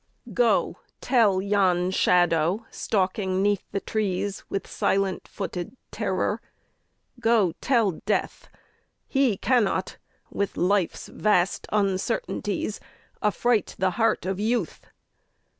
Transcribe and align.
Go 0.33 0.77
tell 0.99 1.43
yon 1.43 1.91
shadow 1.91 2.65
stalking 2.71 3.43
'neath 3.43 3.63
the 3.71 3.79
trees 3.79 4.43
With 4.49 4.65
silent 4.65 5.27
footed 5.27 5.77
terror, 5.91 6.41
go 7.19 7.51
tell 7.61 7.91
Death 8.07 8.49
He 9.07 9.37
cannot 9.37 9.97
with 10.31 10.57
Life's 10.57 11.05
vast 11.07 11.67
uncertainties 11.71 12.79
Affright 13.21 13.75
the 13.77 13.91
heart 13.91 14.25
of 14.25 14.39
Youth 14.39 14.87